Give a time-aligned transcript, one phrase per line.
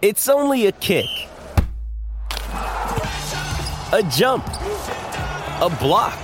[0.00, 1.08] It's only a kick,
[2.52, 6.16] a jump, a block.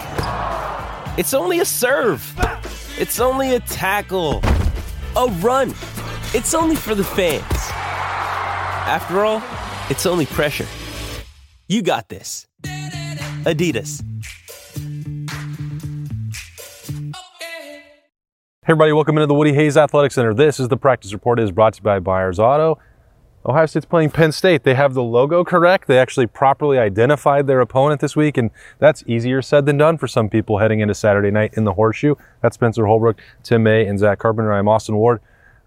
[1.18, 2.22] It's only a serve.
[2.96, 4.42] It's only a tackle,
[5.16, 5.70] a run.
[6.34, 7.42] It's only for the fans.
[8.86, 9.42] After all,
[9.90, 10.68] it's only pressure.
[11.66, 12.46] You got this.
[13.42, 14.04] Adidas.
[18.62, 20.32] Hey everybody, welcome into the Woody Hayes Athletic Center.
[20.32, 21.40] This is the practice report.
[21.40, 22.78] It is brought to you by Byers Auto.
[23.46, 24.62] Ohio State's playing Penn State.
[24.62, 25.86] They have the logo correct.
[25.86, 30.08] They actually properly identified their opponent this week, and that's easier said than done for
[30.08, 32.14] some people heading into Saturday night in the Horseshoe.
[32.40, 34.52] That's Spencer Holbrook, Tim May, and Zach Carpenter.
[34.52, 35.20] I'm Austin Ward.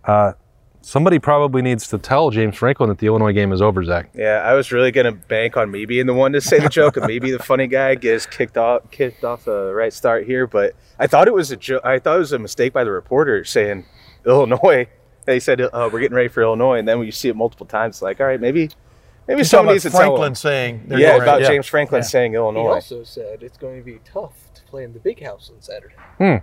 [0.03, 0.33] Uh,
[0.81, 4.09] somebody probably needs to tell James Franklin that the Illinois game is over, Zach.
[4.15, 6.97] Yeah, I was really gonna bank on me being the one to say the joke
[6.97, 10.73] and maybe the funny guy gets kicked off kicked off the right start here, but
[10.97, 13.43] I thought it was a jo- I thought it was a mistake by the reporter
[13.43, 13.85] saying
[14.25, 14.87] Illinois.
[15.27, 17.65] They said uh, we're getting ready for Illinois, and then when you see it multiple
[17.65, 18.69] times, it's like, all right, maybe
[19.27, 21.43] maybe You're someone talking needs to about tell Franklin saying they're Yeah, getting about ready-
[21.43, 21.49] yeah.
[21.49, 22.07] James Franklin Yeah.
[22.07, 22.67] saying He Illinois.
[22.75, 25.95] also said it's going to be tough to play in the big house on Saturday.
[26.17, 26.35] Hmm.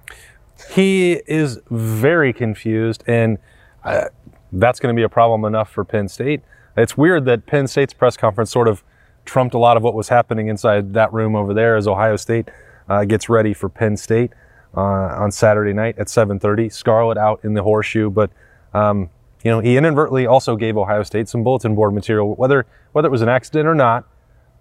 [0.70, 3.38] He is very confused, and
[3.84, 4.04] uh,
[4.52, 6.42] that's going to be a problem enough for Penn State.
[6.76, 8.84] It's weird that Penn State's press conference sort of
[9.24, 12.50] trumped a lot of what was happening inside that room over there as Ohio State
[12.90, 14.32] uh, gets ready for Penn State
[14.76, 16.70] uh, on Saturday night at 7:30.
[16.70, 18.30] Scarlet out in the horseshoe, but
[18.74, 19.10] um,
[19.42, 23.12] you know he inadvertently also gave Ohio State some bulletin board material, whether whether it
[23.12, 24.04] was an accident or not.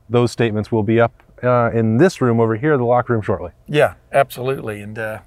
[0.10, 3.52] Those statements will be up uh, in this room over here, the locker room, shortly.
[3.68, 4.82] Yeah, absolutely.
[4.82, 5.20] And uh,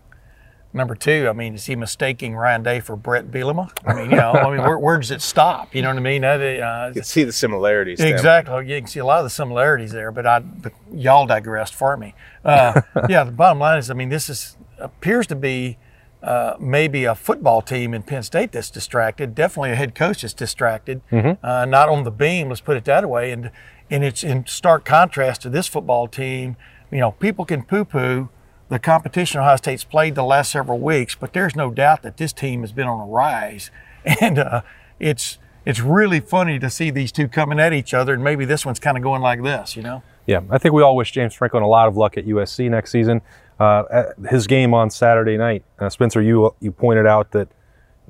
[0.73, 3.71] number two, I mean, is he mistaking Ryan Day for Brett Bielema?
[3.87, 5.75] I mean, you know, I mean, where, where does it stop?
[5.75, 6.25] You know what I mean?
[6.25, 7.99] Uh, You can see the similarities.
[7.99, 8.13] Tim.
[8.13, 8.69] Exactly.
[8.69, 11.97] You can see a lot of the similarities there, but I, but y'all digressed for
[11.97, 12.15] me.
[12.45, 15.79] Uh, yeah, the bottom line is, I mean, this is appears to be
[16.27, 19.35] uh, maybe a football team in Penn State that's distracted.
[19.35, 21.01] Definitely a head coach that's distracted.
[21.43, 22.49] Uh, not on the beam.
[22.49, 23.31] Let's put it that way.
[23.31, 23.51] And
[23.89, 26.57] and it's in stark contrast to this football team.
[26.91, 28.29] You know, people can poo-poo
[28.69, 32.33] the competition Ohio State's played the last several weeks, but there's no doubt that this
[32.33, 33.71] team has been on a rise,
[34.21, 34.63] and uh,
[34.99, 38.67] it's it's really funny to see these two coming at each other, and maybe this
[38.67, 40.03] one's kind of going like this, you know.
[40.27, 42.91] Yeah, I think we all wish James Franklin a lot of luck at USC next
[42.91, 43.23] season.
[43.59, 47.49] Uh, his game on Saturday night, uh, Spencer, you you pointed out that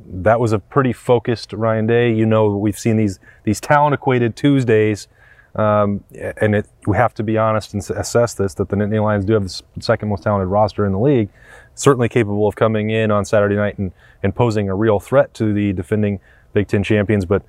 [0.09, 2.13] that was a pretty focused Ryan Day.
[2.13, 5.07] You know, we've seen these these talent equated Tuesdays,
[5.55, 6.03] um,
[6.41, 9.35] and it, we have to be honest and assess this that the Nittany Lions do
[9.35, 11.29] have the second most talented roster in the league.
[11.75, 13.93] Certainly capable of coming in on Saturday night and,
[14.23, 16.21] and posing a real threat to the defending
[16.55, 17.25] Big Ten champions.
[17.25, 17.43] But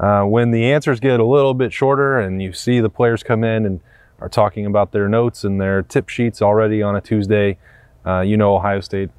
[0.00, 3.44] uh, when the answers get a little bit shorter and you see the players come
[3.44, 3.80] in and
[4.20, 7.58] are talking about their notes and their tip sheets already on a Tuesday,
[8.06, 9.10] uh, you know Ohio State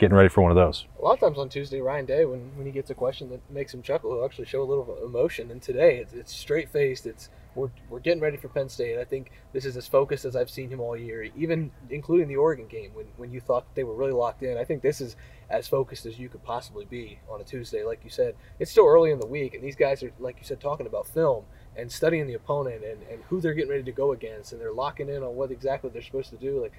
[0.00, 0.86] getting ready for one of those.
[0.98, 3.40] A lot of times on Tuesday, Ryan Day, when, when he gets a question that
[3.50, 5.50] makes him chuckle, he'll actually show a little emotion.
[5.50, 7.06] And today, it's, it's straight faced.
[7.06, 8.98] It's we're, we're getting ready for Penn State.
[8.98, 12.36] I think this is as focused as I've seen him all year, even including the
[12.36, 14.56] Oregon game when, when you thought they were really locked in.
[14.56, 15.16] I think this is
[15.50, 17.84] as focused as you could possibly be on a Tuesday.
[17.84, 20.44] Like you said, it's still early in the week, and these guys are, like you
[20.44, 21.44] said, talking about film
[21.76, 24.72] and studying the opponent and, and who they're getting ready to go against, and they're
[24.72, 26.60] locking in on what exactly they're supposed to do.
[26.62, 26.72] Like,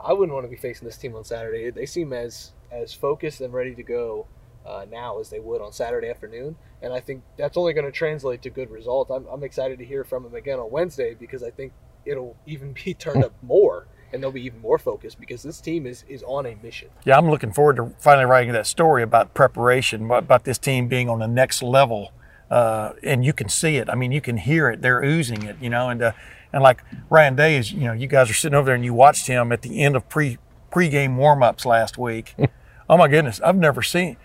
[0.00, 1.70] I wouldn't want to be facing this team on Saturday.
[1.70, 4.26] They seem as as focused and ready to go
[4.66, 7.92] uh, now as they would on Saturday afternoon, and I think that's only going to
[7.92, 9.10] translate to good results.
[9.10, 11.72] I'm, I'm excited to hear from them again on Wednesday because I think
[12.04, 15.86] it'll even be turned up more, and they'll be even more focused because this team
[15.86, 16.88] is is on a mission.
[17.04, 20.88] Yeah, I'm looking forward to finally writing that story about preparation, about- about this team
[20.88, 22.10] being on the next level.
[22.50, 23.88] Uh, and you can see it.
[23.88, 24.82] I mean, you can hear it.
[24.82, 25.88] They're oozing it, you know.
[25.88, 26.12] And uh,
[26.52, 28.94] and like Ryan Day is, you know, you guys are sitting over there and you
[28.94, 30.38] watched him at the end of pre
[30.70, 32.34] pregame warmups last week.
[32.88, 34.16] oh my goodness, I've never seen.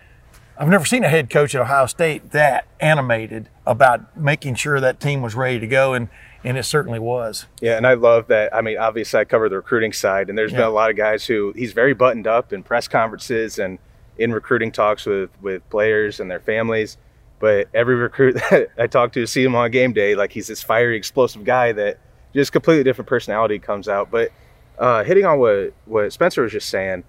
[0.58, 5.00] I've never seen a head coach at Ohio State that animated about making sure that
[5.00, 6.10] team was ready to go, and
[6.44, 7.46] and it certainly was.
[7.62, 8.54] Yeah, and I love that.
[8.54, 11.26] I mean, obviously, I cover the recruiting side, and there's been a lot of guys
[11.26, 13.80] who he's very buttoned up in press conferences and
[14.18, 16.98] in recruiting talks with with players and their families.
[17.40, 20.62] But every recruit that I talk to, see him on game day, like he's this
[20.62, 22.00] fiery, explosive guy that
[22.34, 24.12] just completely different personality comes out.
[24.12, 24.32] But
[24.78, 27.04] uh, hitting on what what Spencer was just saying,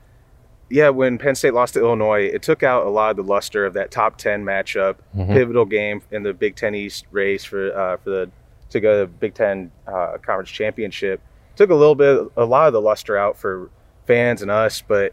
[0.69, 3.67] yeah, when Penn State lost to Illinois, it took out a lot of the luster
[3.67, 4.97] of that top ten matchup,
[5.35, 8.31] pivotal game in the Big Ten East race for uh, for the
[8.71, 11.21] to go to the Big Ten uh, Conference Championship.
[11.56, 13.69] Took a little bit, a lot of the luster out for
[14.06, 15.12] fans and us, but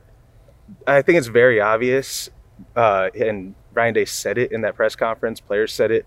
[0.85, 2.29] I think it's very obvious.
[2.75, 5.39] Uh, and Ryan Day said it in that press conference.
[5.39, 6.05] Players said it.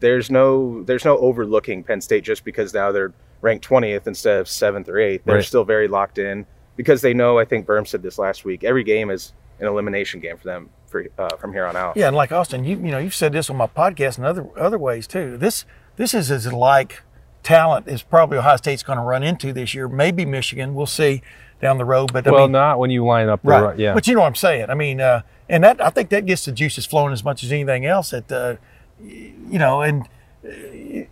[0.00, 3.12] There's no, there's no overlooking Penn State just because now they're
[3.42, 5.22] ranked 20th instead of seventh or eighth.
[5.24, 5.44] They're Right.
[5.44, 7.38] still very locked in because they know.
[7.38, 8.64] I think Berm said this last week.
[8.64, 11.96] Every game is an elimination game for them for uh, from here on out.
[11.96, 14.46] Yeah, and like Austin, you you know you've said this on my podcast and other
[14.58, 15.36] other ways too.
[15.36, 15.64] This
[15.96, 17.02] this is as like
[17.42, 19.88] talent is probably Ohio State's going to run into this year.
[19.88, 21.22] Maybe Michigan, we'll see
[21.60, 22.12] down the road.
[22.12, 23.78] But I well, mean, not when you line up the right, right.
[23.78, 24.70] Yeah, But you know what I'm saying.
[24.70, 25.22] I mean, uh,
[25.52, 28.10] and that I think that gets the juices flowing as much as anything else.
[28.10, 28.56] That uh,
[29.00, 30.08] you know, and
[30.44, 31.04] uh,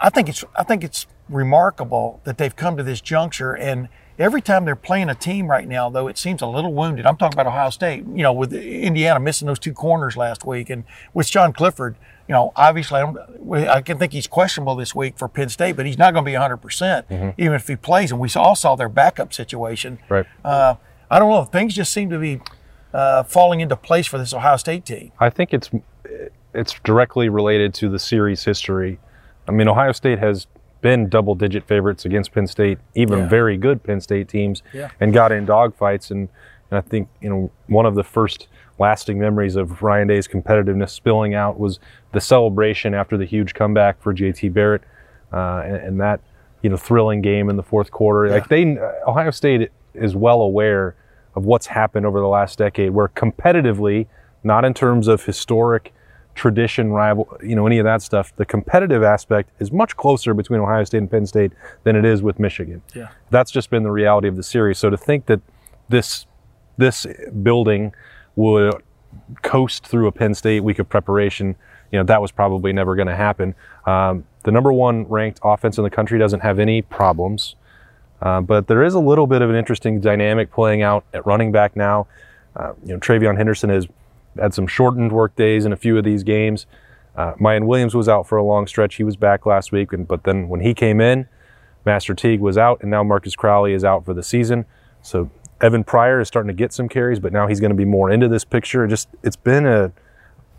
[0.00, 3.90] I think it's I think it's remarkable that they've come to this juncture and.
[4.18, 7.06] Every time they're playing a team right now, though, it seems a little wounded.
[7.06, 10.68] I'm talking about Ohio State, you know, with Indiana missing those two corners last week,
[10.68, 11.96] and with Sean Clifford,
[12.28, 15.76] you know, obviously I, don't, I can think he's questionable this week for Penn State,
[15.76, 17.06] but he's not going to be 100 percent
[17.38, 18.12] even if he plays.
[18.12, 19.98] And we all saw their backup situation.
[20.10, 20.26] Right.
[20.44, 20.74] Uh,
[21.10, 21.44] I don't know.
[21.44, 22.42] Things just seem to be
[22.92, 25.12] uh, falling into place for this Ohio State team.
[25.18, 25.70] I think it's
[26.54, 28.98] it's directly related to the series history.
[29.48, 30.46] I mean, Ohio State has
[30.82, 33.28] been double digit favorites against Penn State, even Yeah.
[33.28, 34.90] very good Penn State teams, Yeah.
[35.00, 36.10] and got in dogfights.
[36.10, 36.28] And,
[36.70, 38.48] and I think you know one of the first
[38.78, 41.78] lasting memories of Ryan Day's competitiveness spilling out was
[42.12, 44.82] the celebration after the huge comeback for JT Barrett,
[45.32, 46.20] uh, and, and that
[46.62, 48.28] you know thrilling game in the fourth quarter.
[48.30, 50.94] Like they, Ohio State is well aware
[51.34, 54.06] of what's happened over the last decade, where competitively,
[54.44, 55.92] not in terms of historic
[56.34, 60.60] tradition, rival, you know, any of that stuff, the competitive aspect is much closer between
[60.60, 61.52] Ohio State and Penn State
[61.84, 62.82] than it is with Michigan.
[62.94, 63.08] Yeah.
[63.30, 64.78] That's just been the reality of the series.
[64.78, 65.40] So to think that
[65.88, 66.26] this
[66.78, 67.06] this
[67.42, 67.92] building
[68.34, 68.82] would
[69.42, 71.54] coast through a Penn State week of preparation,
[71.90, 73.54] you know, that was probably never going to happen.
[73.86, 77.56] Um, the number one ranked offense in the country doesn't have any problems.
[78.22, 81.50] Uh, but there is a little bit of an interesting dynamic playing out at running
[81.50, 82.06] back now.
[82.54, 83.88] Uh, you know, TreVeyon Henderson has
[84.38, 86.66] had some shortened work days in a few of these games.
[87.16, 88.94] Uh, Miyan Williams was out for a long stretch.
[88.94, 91.26] He was back last week, and, but then when he came in,
[91.84, 94.66] Master Teague was out, and now Marcus Crowley is out for the season.
[95.02, 95.28] So
[95.60, 98.08] Evan Pryor is starting to get some carries, but now he's going to be more
[98.08, 98.86] into this picture.
[98.86, 99.92] Just it's been a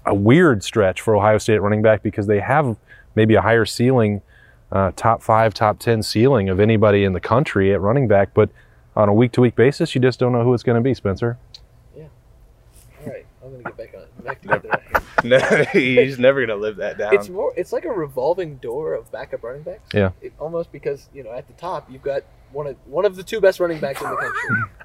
[0.06, 2.76] a weird stretch for Ohio State at running back because they have
[3.16, 4.22] maybe a higher ceiling,
[4.74, 8.50] uh, top five, top ten ceiling of anybody in the country at running back, but
[8.96, 10.94] on a week to week basis, you just don't know who it's going to be.
[10.94, 11.38] Spencer.
[11.96, 12.06] Yeah.
[13.02, 15.04] All right, I'm gonna get back on back to that.
[15.24, 15.40] No,
[15.72, 17.16] he's never gonna live that down.
[17.16, 17.54] It's more.
[17.56, 19.94] It's like a revolving door of backup running backs.
[19.94, 20.10] Yeah.
[20.22, 23.24] It, almost because you know at the top you've got one of one of the
[23.24, 24.64] two best running backs in the country.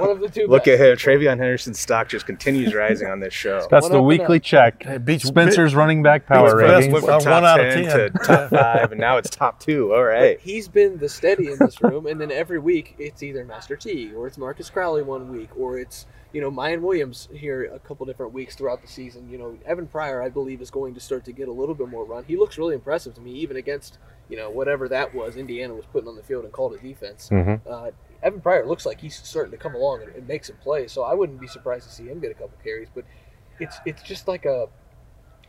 [0.00, 0.46] one of the two.
[0.46, 0.80] Look best.
[0.80, 0.96] at him.
[0.96, 3.66] TreVeyon Henderson's stock just continues rising on this show.
[3.70, 4.42] That's One the weekly up.
[4.42, 4.84] check.
[4.86, 7.00] It beats- Spencer's running back power beats best rankings.
[7.00, 7.92] From top one out of 10 10.
[7.92, 9.92] to top five, and now it's top two.
[9.94, 10.38] All right.
[10.40, 14.14] He's been the steady in this room, and then every week it's either Master Teague
[14.14, 18.04] or it's Marcus Crowley one week, or it's you know Miyan Williams here a couple
[18.04, 19.28] different weeks throughout the season.
[19.30, 21.88] You know Evan Pryor, I believe, is going to start to get a little bit
[21.88, 22.24] more run.
[22.24, 23.98] He looks really impressive to me, even against
[24.28, 27.30] you know whatever that was Indiana was putting on the field and called a defense.
[27.32, 27.60] Mhm.
[27.66, 27.90] Uh,
[28.22, 31.02] Evan Pryor looks like he's starting to come along and, and make some plays, so
[31.02, 32.88] I wouldn't be surprised to see him get a couple carries.
[32.94, 33.04] But
[33.60, 34.68] it's it's just like a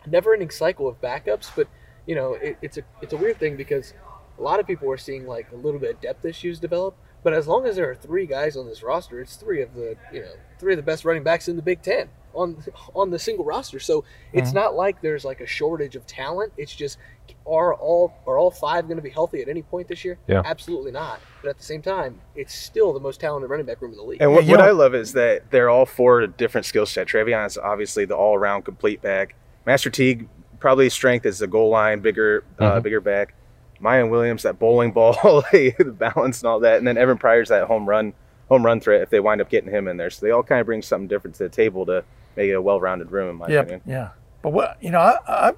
[0.05, 1.51] never-ending cycle of backups.
[1.55, 1.67] But
[2.05, 3.93] you know, it, it's a it's a weird thing because
[4.37, 6.95] a lot of people are seeing like a little bit of depth issues develop.
[7.23, 9.95] But as long as there are three guys on this roster, it's three of the
[10.13, 12.63] you know three of the best running backs in the Big Ten on
[12.95, 13.79] on the single roster.
[13.79, 16.53] So it's not like there's like a shortage of talent.
[16.57, 16.97] It's just
[17.45, 20.17] are all are all five going to be healthy at any point this year?
[20.27, 20.41] Yeah.
[20.45, 21.19] absolutely not.
[21.41, 24.03] But at the same time, it's still the most talented running back room in the
[24.03, 24.21] league.
[24.21, 27.11] And what, what I love is that they're all four different skill sets.
[27.11, 29.35] TreVeyon is obviously the all around complete back.
[29.65, 30.27] Master Teague
[30.59, 32.83] probably strength is the goal line, bigger, uh, Mhm.
[32.83, 33.33] bigger back.
[33.81, 35.13] Miyan Williams, that bowling ball,
[35.51, 38.13] the balance and all that, and then Evan Pryor's that home run,
[38.49, 40.09] home run threat if they wind up getting him in there.
[40.09, 42.03] So they all kind of bring something different to the table to
[42.35, 43.81] make it a well rounded room, in my Yeah, opinion.
[43.85, 44.09] yeah.
[44.41, 45.51] But what you know, I, I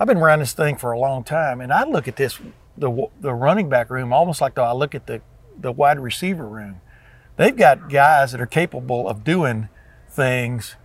[0.00, 2.38] I've been around this thing for a long time, and I look at this
[2.76, 5.20] the the running back room almost like the, I look at the
[5.58, 6.80] the wide receiver room.
[7.36, 9.68] They've got guys that are capable of doing
[10.08, 10.76] things.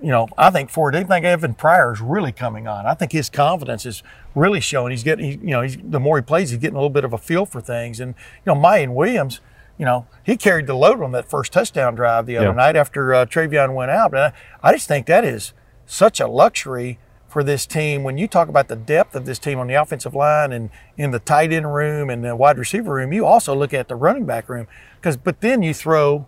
[0.00, 2.86] You know, I think for I think Evan Pryor is really coming on.
[2.86, 4.02] I think his confidence is
[4.34, 4.90] really showing.
[4.90, 7.04] He's getting, he, you know, he's, the more he plays, he's getting a little bit
[7.04, 8.00] of a feel for things.
[8.00, 9.40] And you know, Miyan Williams,
[9.78, 12.52] you know, he carried the load on that first touchdown drive the other Yeah.
[12.54, 14.12] night after uh, TreVeyon went out.
[14.12, 15.52] And I, I just think that is
[15.86, 16.98] such a luxury
[17.28, 18.04] for this team.
[18.04, 21.10] When you talk about the depth of this team on the offensive line and in
[21.10, 24.26] the tight end room and the wide receiver room, you also look at the running
[24.26, 24.66] back room.
[25.00, 26.26] Because, but then you throw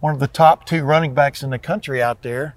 [0.00, 2.56] one of the top two running backs in the country out there.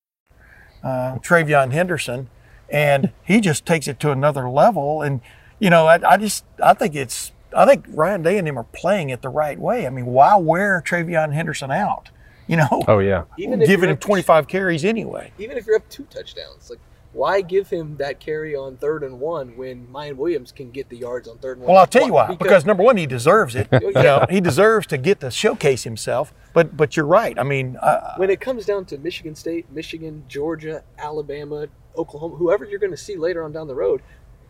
[0.83, 2.29] Uh, TreVeyon Henderson,
[2.69, 5.01] and he just takes it to another level.
[5.01, 5.21] And
[5.59, 8.63] you know, I, I just I think it's I think Ryan Day and him are
[8.65, 9.85] playing it the right way.
[9.85, 12.09] I mean, why wear TreVeyon Henderson out?
[12.47, 13.23] You know, Oh yeah.
[13.37, 15.31] Even giving him 25 carries anyway.
[15.37, 16.79] even if you're up two touchdowns, like
[17.13, 20.97] why give him that carry on third and one when Miyan Williams can get the
[20.97, 21.73] yards on third and one?
[21.73, 22.35] Well, I'll tell you why.
[22.35, 23.67] Because number one, he deserves it.
[23.81, 26.33] you know, he deserves to get to showcase himself.
[26.53, 27.37] But but you're right.
[27.37, 32.65] I mean, uh, when it comes down to Michigan State, Michigan, Georgia, Alabama, Oklahoma, whoever
[32.65, 34.01] you're going to see later on down the road,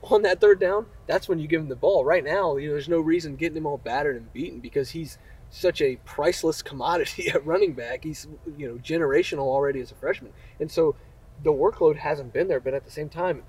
[0.03, 2.05] on that third down, that's when you give him the ball.
[2.05, 5.17] Right now, you know, there's no reason getting him all battered and beaten because he's
[5.49, 8.03] such a priceless commodity at running back.
[8.03, 8.27] He's
[8.57, 10.95] you know generational already as a freshman, and so
[11.43, 12.59] the workload hasn't been there.
[12.59, 13.43] But at the same time,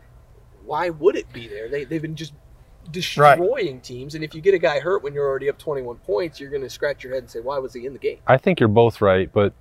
[0.64, 1.68] why would it be there?
[1.68, 2.32] They they've been just
[2.90, 6.40] destroying teams, and if you get a guy hurt when you're already up 21 points,
[6.40, 8.18] you're going to scratch your head and say, why was he in the game?
[8.26, 9.52] I think you're both right, but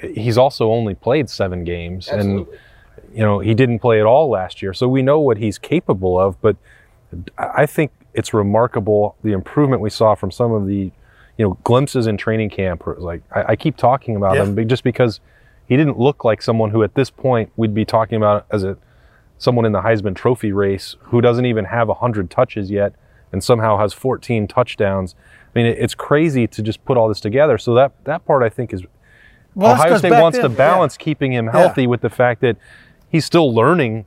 [0.00, 2.56] he's also only played seven games, Absolutely.
[2.56, 5.58] and you know he didn't play at all last year, so we know what he's
[5.58, 6.40] capable of.
[6.40, 6.56] But
[7.38, 10.92] I think it's remarkable the improvement we saw from some of the
[11.36, 12.86] you know glimpses in training camp.
[12.86, 14.44] Where it like I, I keep talking about Yeah.
[14.44, 15.20] him just because
[15.66, 18.76] he didn't look like someone who at this point we'd be talking about as a
[19.38, 22.94] someone in the Heisman Trophy race who doesn't even have 100 touches yet
[23.32, 25.14] and somehow has 14 touchdowns.
[25.54, 27.58] I mean, it's crazy to just put all this together.
[27.58, 28.82] So that that part I think is
[29.54, 32.56] well, Ohio State wants to balance keeping him healthy with the fact that
[33.08, 34.06] he's still learning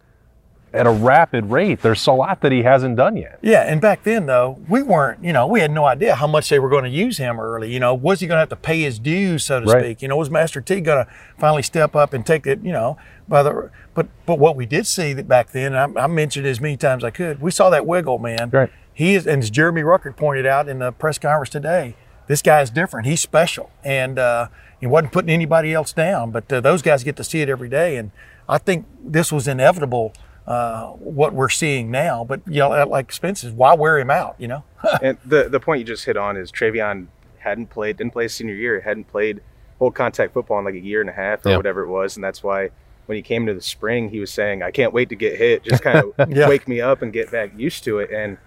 [0.74, 1.82] at a rapid rate.
[1.82, 3.40] There's a lot that he hasn't done yet.
[3.42, 6.50] Yeah, and back then though, we weren't, you know, we had no idea how much
[6.50, 7.72] they were going to use him early.
[7.74, 9.84] You know, was he going to have to pay his dues, so to Right.
[9.84, 10.02] speak?
[10.02, 12.62] You know, was Master Teague going to finally step up and take it?
[12.64, 12.98] You know,
[13.28, 16.46] by the but but what we did see that back then, and I, I mentioned
[16.46, 18.50] it as many times as I could, we saw that wiggle man.
[18.52, 18.70] Right.
[18.94, 21.96] He is, and as Jeremy Ruckert pointed out in the press conference today,
[22.28, 23.08] this guy is different.
[23.08, 24.48] He's special, and uh,
[24.80, 26.32] he wasn't putting anybody else down.
[26.32, 28.12] But uh, those guys get to see it every day, and
[28.50, 30.14] I think this was inevitable.
[30.48, 34.36] Uh, what we're seeing now, but you know, like Spence says, why wear him out?
[34.38, 34.64] You know,
[35.02, 37.08] and the the point you just hit on is TreVeyon
[37.40, 39.42] hadn't played, didn't play his senior year, hadn't played
[39.78, 41.58] full contact football in like a year and a half or Yeah.
[41.58, 42.70] whatever it was, and that's why
[43.08, 45.64] when he came to the spring, he was saying, "I can't wait to get hit,
[45.64, 46.48] just kind of Yeah.
[46.48, 48.38] wake me up and get back used to it." And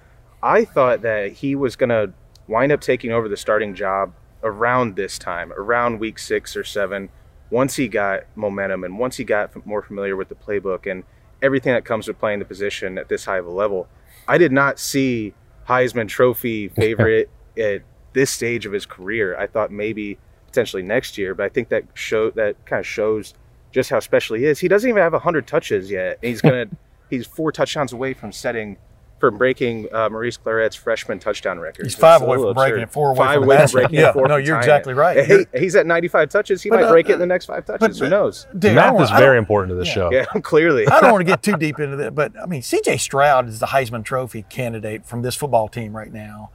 [0.42, 2.14] I thought that he was gonna
[2.48, 7.10] wind up taking over the starting job around this time, around week six or seven,
[7.50, 11.04] once he got momentum and once he got f- more familiar with the playbook and
[11.42, 13.88] everything that comes with playing the position at this high of a level.
[14.28, 15.34] I did not see
[15.68, 17.82] Heisman Trophy favorite at
[18.12, 19.36] this stage of his career.
[19.36, 23.34] I thought maybe potentially next year, but I think that show that kind of shows
[23.72, 24.58] just how special he is.
[24.58, 26.18] He doesn't even have hundred touches yet.
[26.22, 26.66] and He's gonna
[27.10, 28.76] he's four touchdowns away from setting
[29.20, 31.84] from breaking uh, Maurice Clarett's freshman touchdown record.
[31.86, 33.72] He's five away from breaking it, four away five from away from it.
[33.72, 34.96] breaking Yeah, it, four no, you're exactly it.
[34.96, 35.24] right.
[35.26, 36.62] Hey, he's at 95 touches.
[36.62, 37.98] He But, might uh, break it in the next five touches.
[37.98, 38.46] Who knows?
[38.58, 40.10] Dude, Math don't- is very important to the show.
[40.10, 40.88] Yeah, clearly.
[40.88, 42.96] I don't want to get too deep into that, but I mean, C.J.
[42.96, 46.50] Stroud is the Heisman Trophy candidate from this football team right now.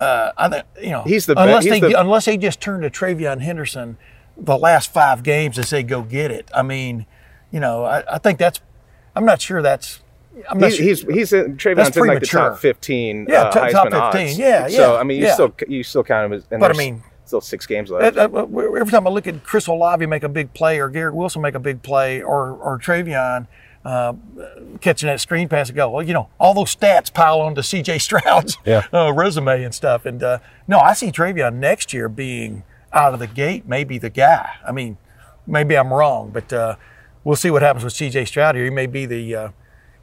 [0.00, 2.60] Uh, I think you know He's the be- unless he's they the- unless they just
[2.60, 3.96] turn to TreVeyon Henderson
[4.36, 6.48] the last five games and say go get it.
[6.54, 7.06] I mean,
[7.50, 8.60] you know, I, I think that's.
[9.16, 10.00] I'm not sure that's.
[10.50, 10.84] I'm not He's, sure.
[11.12, 14.00] he's he's in, TreVeyon's in like the top 15 Yeah, uh, top- top 15.
[14.26, 14.38] odds.
[14.38, 15.34] Yeah, So I mean, you yeah.
[15.34, 16.46] still you still count him as.
[16.50, 18.16] And But I mean- still six games left.
[18.18, 21.54] Every time I look at Chris Olave make a big play or Garrett Wilson make
[21.54, 23.46] a big play or or TreVeyon
[23.84, 24.12] uh,
[24.80, 27.98] catching that screen pass and go, well, you know, all those stats pile onto C.J.
[27.98, 28.86] Stroud's Yeah.
[28.92, 30.06] uh, resume and stuff.
[30.06, 32.62] And uh, no, I see TreVeyon next year being
[32.92, 34.48] out of the gate, maybe the guy.
[34.66, 34.96] I mean,
[35.46, 36.76] maybe I'm wrong, but uh,
[37.24, 38.24] we'll see what happens with C.J.
[38.26, 38.64] Stroud here.
[38.64, 39.48] He may be the uh,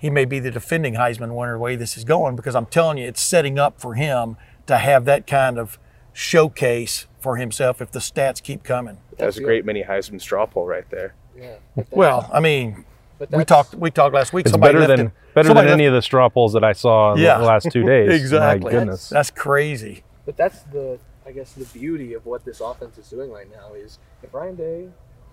[0.01, 2.98] he may be the defending Heisman winner the way this is going because I'm telling
[2.98, 5.77] you, it's setting up for him to have that kind of
[6.12, 8.98] showcase for himself if the stats keep coming.
[9.20, 11.13] that was a great mini Heisman straw poll right there.
[11.38, 11.58] Yeah.
[11.91, 12.84] Well, I mean,
[13.20, 14.48] but we talked we talked last week.
[14.48, 16.74] It's somebody better than it- better than somebody any of the straw polls that I
[16.74, 17.38] saw in Yeah.
[17.38, 18.10] the last two days.
[18.20, 18.72] exactly.
[18.74, 19.08] My goodness.
[19.10, 20.03] That's crazy.
[20.25, 23.74] But that's the, I guess, the beauty of what this offense is doing right now
[23.75, 24.88] is if Ryan Day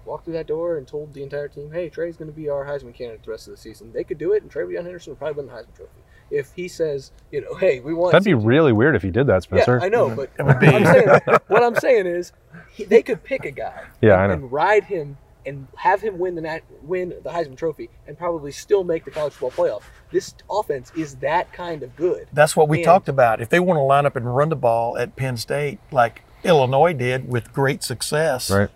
[0.09, 2.65] walked through that door and told the entire team, "Hey, Trey's going to be our
[2.65, 5.13] Heisman candidate the rest of the season," they could do it, and Trey TreVeyon Henderson
[5.13, 6.01] would probably win the Heisman Trophy.
[6.31, 9.27] If he says, you know, "Hey, we want," That'd be really weird if he did
[9.29, 9.79] that, Spencer.
[9.81, 10.17] yeah, I know, mhm.
[10.17, 11.09] but I'm saying,
[11.49, 12.33] what I'm saying is,
[12.73, 14.33] he, they could pick a guy, Yeah, and, I know.
[14.35, 18.85] and ride him and have him win the win the Heisman Trophy, and probably still
[18.85, 19.83] make the college football playoff.
[20.11, 22.29] This offense is that kind of good.
[22.33, 23.41] That's what we And- talked about.
[23.41, 26.93] If they want to line up and run the ball at Penn State like Illinois
[26.93, 28.69] did with great success, Right.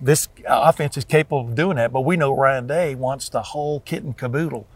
[0.00, 1.92] This offense is capable of doing that.
[1.92, 4.66] But we know Ryan Day wants the whole kit and caboodle.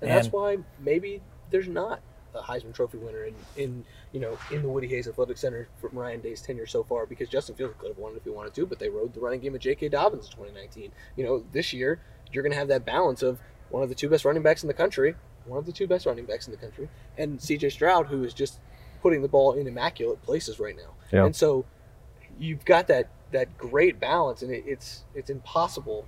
[0.00, 2.00] and, that's why maybe there's not
[2.34, 5.98] a Heisman Trophy winner in, in you know in the Woody Hayes Athletic Center from
[5.98, 8.66] Ryan Day's tenure so far because Justin Fields could have won if he wanted to,
[8.66, 9.88] but they rode the running game of J.K.
[9.88, 10.92] Dobbins in 2019.
[11.16, 12.00] You know, this year
[12.32, 14.68] you're going to have that balance of one of the two best running backs in
[14.68, 17.70] the country, one of the two best running backs in the country, and C.J.
[17.70, 18.60] Stroud, who is just
[19.02, 20.94] putting the ball in immaculate places right now.
[21.12, 21.24] Yeah.
[21.24, 21.64] And so
[22.40, 26.06] you've got that that great balance, and it, it's it's impossible.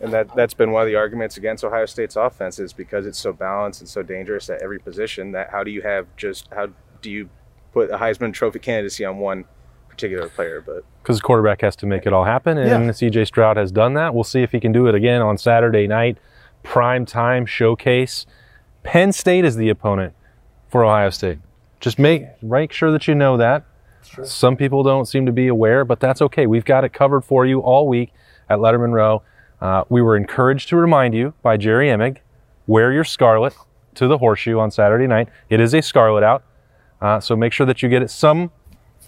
[0.00, 3.18] And that that's been one of the arguments against Ohio State's offense is because it's
[3.18, 5.32] so balanced and so dangerous at every position.
[5.32, 6.70] That how do you have just how
[7.02, 7.28] do you
[7.72, 9.44] put a Heisman Trophy candidacy on one
[9.90, 10.62] particular player?
[10.64, 12.90] But because the quarterback has to make it all happen, and Yeah.
[12.92, 14.14] CJ Stroud has done that.
[14.14, 16.16] We'll see if he can do it again on Saturday night,
[16.62, 18.24] prime time showcase.
[18.82, 20.14] Penn State is the opponent
[20.68, 21.38] for Ohio State.
[21.78, 23.64] Just make make sure that you know that.
[24.24, 26.46] Some people don't seem to be aware, but that's okay.
[26.46, 28.12] We've got it covered for you all week
[28.48, 29.22] at Lettermen Row.
[29.60, 32.18] Uh, we were encouraged to remind you by Jerry Emig,
[32.66, 33.54] wear your scarlet
[33.94, 35.28] to the horseshoe on Saturday night.
[35.48, 36.42] It is a scarlet out,
[37.00, 38.10] uh, so make sure that you get it.
[38.10, 38.50] Some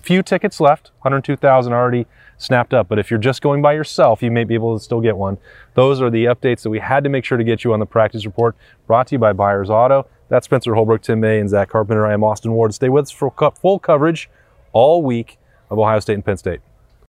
[0.03, 2.07] few tickets left, 102,000 already
[2.37, 2.89] snapped up.
[2.89, 5.39] But if you're just going by yourself, you may be able to still get one.
[5.75, 7.87] Those are the updates that we had to make sure to get you on the
[7.87, 8.57] practice report.
[8.87, 10.07] Brought to you by Byers Auto.
[10.29, 12.07] That's Spencer Holbrook, Tim May, and Zach Carpenter.
[12.07, 12.75] I am Austin Ward.
[12.75, 14.29] Stay with us for full coverage
[14.73, 15.39] all week
[15.71, 16.61] of Ohio State and Penn State.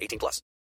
[0.00, 0.42] 18 plus.